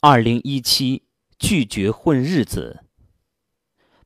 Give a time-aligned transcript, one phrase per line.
[0.00, 1.04] 二零一七
[1.38, 2.84] 拒绝混日子。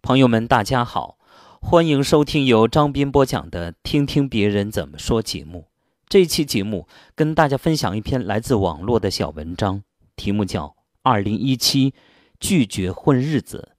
[0.00, 1.18] 朋友们，大家好，
[1.60, 5.66] 欢迎收听由张斌播讲的《听听别人怎么说》节目。
[6.08, 9.82] 这期节目跟大家分享一篇来自网络的小文章，
[10.14, 10.66] 题目叫
[11.03, 11.93] 《二零一七
[12.38, 13.70] 拒绝混日子》。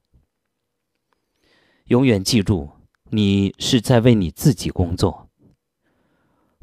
[1.86, 2.72] 永远记住，
[3.12, 5.30] 你是在为你自己工作。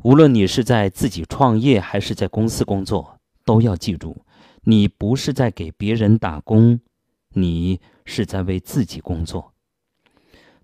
[0.03, 4.25] 无论你是在自己创业还是在公司工作，都要记住。
[4.69, 6.79] 你不是在给别人打工，
[7.31, 9.55] 你是在为自己工作。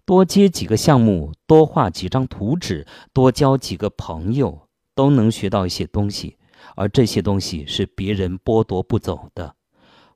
[0.04, 6.36] 多接几个项目，多画几张图纸，多交几个朋友，都能学到一些东西，
[6.76, 9.56] 而这些东西是别人剥夺不走的。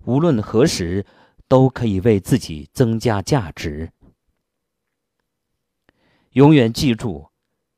[0.04, 1.06] 无论何时，
[1.48, 3.90] 都可以为自己增加价值。
[6.32, 7.30] 永远记住，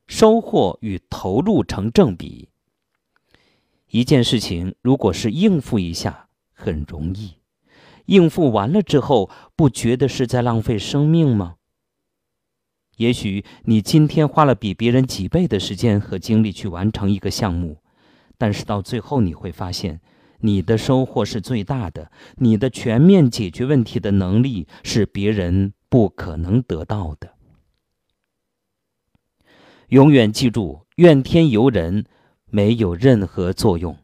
[0.09, 2.50] 收获与投入成正比。
[3.91, 7.41] 一件事情，如果是应付一下，很容易；
[8.07, 11.57] 应付完了之后，不觉得是在浪费生命吗？
[12.99, 17.79] 也许你今天花了比别人几倍的时间和精力去完成一个项目，
[18.39, 20.01] 但是到最后你会发现，
[20.41, 27.35] 你的收获是最大的，你的全面解决问题的能力是别人不可能得到的。
[29.89, 32.05] 永远记住，怨天尤人。
[32.51, 33.97] 没有任何作用。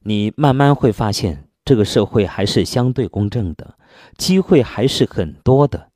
[0.00, 3.78] 你慢慢会发现，这个社会还是相对公正的，
[4.16, 5.90] 机会还是很多的。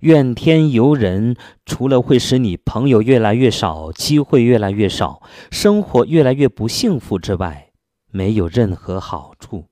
[0.00, 7.72] 怨天尤人，除了会使你朋友越来越少，机会越来越少，生活越来越不幸福之外，
[8.10, 9.64] 没有任何好处。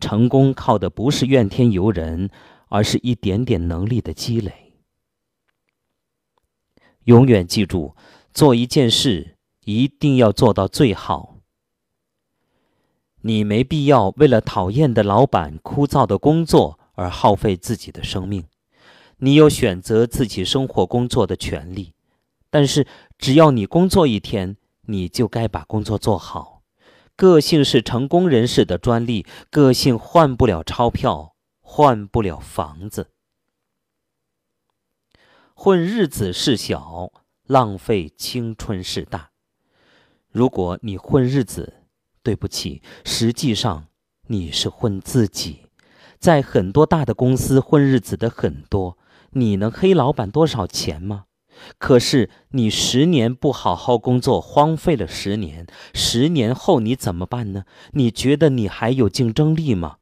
[0.00, 2.30] 成功靠的不是怨天尤人，
[2.68, 4.74] 而是一点点能力的积累。
[7.04, 7.94] 永远记住。
[8.32, 11.36] 做一件事一定要做到最好。
[13.20, 18.44] 你没必要为了讨厌的老板、枯燥的工作而耗费自己的生命。
[19.18, 21.92] 你有选择自己生活工作的权利，
[22.50, 22.86] 但是
[23.18, 24.56] 只要你工作一天，
[24.86, 26.62] 你就该把工作做好。
[27.14, 33.12] 个性是成功人士的专利，个性换不了钞票，换不了房子。
[35.54, 37.12] 混日子是小。
[37.46, 39.30] 浪费青春是大。
[40.30, 41.74] 如果你混日子，
[42.22, 43.88] 对不起，实际上
[44.28, 45.66] 你是混自己。
[46.18, 48.96] 在很多大的公司混日子的很多，
[49.32, 51.24] 你能黑老板多少钱吗？
[51.78, 57.64] 可是你十年不好好工作，荒废了十年，十年后你怎么办呢？
[57.92, 59.96] 你觉得你还有竞争力吗？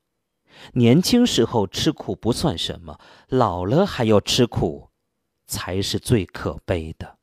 [0.75, 4.91] 年轻时候吃苦不算什么，老了还要吃苦，
[5.47, 7.17] 才是最可悲的。